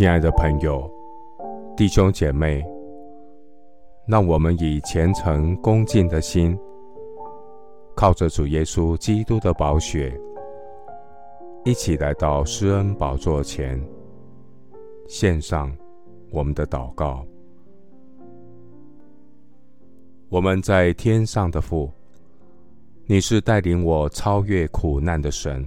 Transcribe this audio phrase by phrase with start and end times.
[0.00, 0.90] 亲爱的朋友、
[1.76, 2.64] 弟兄姐妹，
[4.06, 6.58] 让我们以虔诚恭敬的心，
[7.94, 10.18] 靠着主耶稣基督的宝血，
[11.66, 13.78] 一起来到施恩宝座前，
[15.06, 15.70] 献上
[16.30, 17.22] 我们的祷告。
[20.30, 21.92] 我们在天上的父，
[23.04, 25.62] 你是带领我超越苦难的神，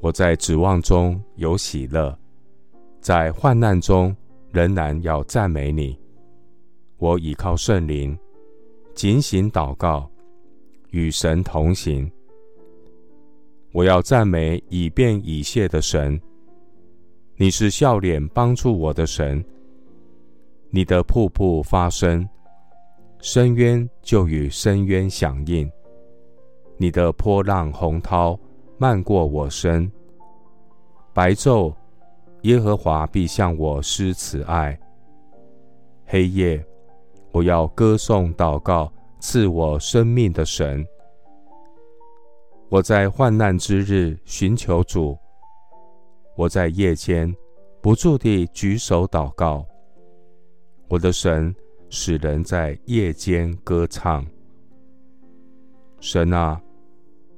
[0.00, 2.16] 我在指望中有喜乐。
[3.02, 4.14] 在患难中，
[4.52, 5.98] 仍然要赞美你。
[6.98, 8.16] 我倚靠圣灵，
[8.94, 10.08] 警醒祷告，
[10.90, 12.08] 与神同行。
[13.72, 16.18] 我要赞美以便以谢的神。
[17.34, 19.44] 你是笑脸帮助我的神。
[20.70, 22.26] 你的瀑布发声，
[23.20, 25.68] 深渊就与深渊响应。
[26.76, 28.38] 你的波浪洪涛
[28.78, 29.90] 漫过我身，
[31.12, 31.74] 白昼。
[32.42, 34.78] 耶和华必向我施慈爱。
[36.06, 36.64] 黑夜，
[37.30, 40.84] 我要歌颂祷告赐我生命的神。
[42.68, 45.16] 我在患难之日寻求主，
[46.36, 47.32] 我在夜间
[47.80, 49.64] 不住地举手祷告。
[50.88, 51.54] 我的神
[51.90, 54.26] 使人在夜间歌唱。
[56.00, 56.60] 神啊，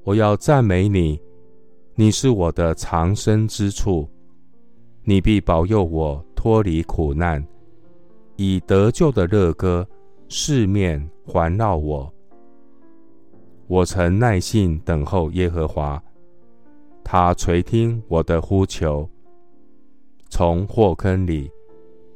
[0.03, 1.21] 我要赞美你，
[1.95, 4.09] 你是我的藏身之处。
[5.07, 7.47] 你必保佑我脱离苦难，
[8.37, 9.87] 以得救的乐歌
[10.31, 12.11] 四面环绕我。
[13.67, 16.03] 我曾耐心等候耶和华，
[17.05, 19.07] 他垂听我的呼求。
[20.31, 21.51] 从祸坑里，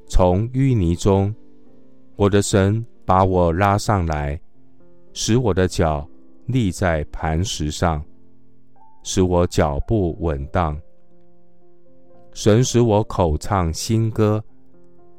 [0.06, 1.34] 从淤泥中，
[2.17, 4.41] 我的神把我拉上来，
[5.12, 6.08] 使我的脚
[6.47, 8.02] 立在磐石上，
[9.02, 10.75] 使我脚步稳当。
[12.33, 14.43] 神使我口唱新歌，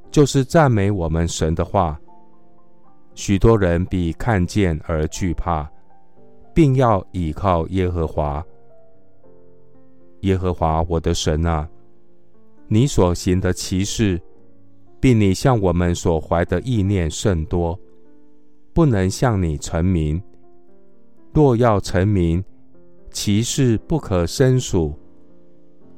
[0.09, 2.00] 就是赞美我们神的话。
[3.13, 5.69] 许多人必看见而惧怕，
[6.53, 8.41] 并要倚靠耶和华。
[10.22, 11.67] 耶和华我的神啊，
[12.67, 14.22] 你所行的奇事，
[15.01, 17.78] 并你向我们所怀的意念甚多，
[18.73, 20.22] 不能向你陈明。
[21.33, 22.44] 若要陈明，
[23.12, 24.94] 其事不可胜数。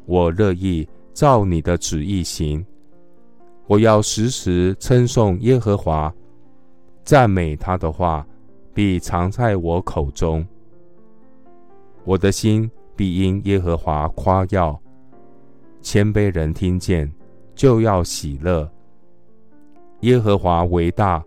[0.06, 0.88] 我乐意。
[1.13, 2.66] 照你的旨意行，
[3.67, 6.13] 我要时时称颂耶和华，
[7.03, 8.25] 赞美他的话
[8.73, 10.45] 必常在我口中。
[12.03, 14.79] 我的心必因耶和华夸耀，
[15.81, 17.11] 谦卑人听见
[17.53, 18.69] 就要喜乐。
[20.01, 21.23] 耶和华为大，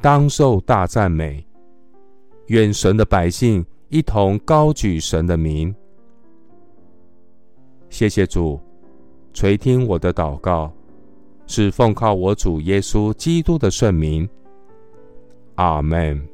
[0.00, 1.44] 当受大赞美。
[2.48, 5.74] 愿神的百姓一同高举神的名。
[7.88, 8.60] 谢谢主。
[9.34, 10.72] 垂听我的祷告，
[11.48, 14.26] 是奉靠我主耶稣基督的圣名。
[15.56, 16.24] 阿门。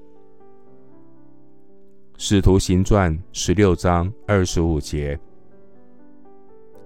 [2.19, 5.19] 使徒行传十六章二十五节，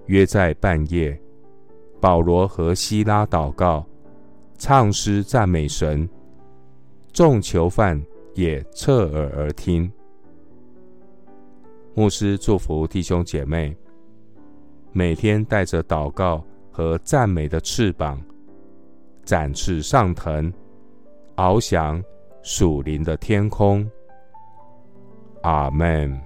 [0.05, 1.19] 约在半夜，
[1.99, 3.85] 保罗和西拉祷告，
[4.57, 6.09] 唱诗赞美神，
[7.11, 8.01] 众囚犯
[8.35, 9.91] 也侧耳而听。
[11.93, 13.75] 牧师祝福弟兄姐妹。
[14.97, 16.41] 每天带着祷告
[16.71, 18.17] 和赞美的翅膀，
[19.25, 20.49] 展翅上腾，
[21.35, 22.01] 翱翔
[22.41, 23.85] 属灵的天空。
[25.41, 26.17] 阿门。